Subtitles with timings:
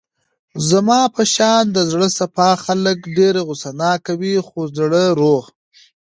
[0.69, 5.43] زما په شان د زړه صاف خلګ ډېر غوسه ناکه وي خو زړه روغ.